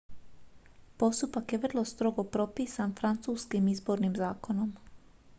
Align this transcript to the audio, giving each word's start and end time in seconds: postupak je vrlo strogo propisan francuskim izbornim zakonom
postupak 1.01 1.51
je 1.53 1.57
vrlo 1.65 1.83
strogo 1.91 2.23
propisan 2.37 2.95
francuskim 3.01 3.67
izbornim 3.75 4.15
zakonom 4.23 4.73